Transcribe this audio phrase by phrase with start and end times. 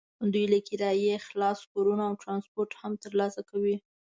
[0.33, 3.75] دوی له کرایې خلاص کورونه او ټرانسپورټ هم ترلاسه کوي.